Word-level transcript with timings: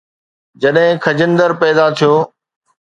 جڏهن 0.61 0.95
خجندر 1.03 1.49
پيدا 1.61 1.85
ٿيو 1.97 2.13